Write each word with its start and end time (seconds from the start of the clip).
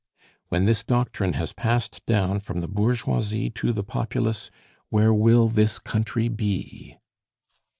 When 0.47 0.65
this 0.65 0.83
doctrine 0.83 1.33
has 1.33 1.53
passed 1.53 2.03
down 2.07 2.39
from 2.39 2.59
the 2.61 2.67
bourgeoisie 2.67 3.51
to 3.51 3.71
the 3.71 3.83
populace, 3.83 4.49
where 4.89 5.13
will 5.13 5.47
this 5.47 5.77
country 5.77 6.27
be? 6.27 6.97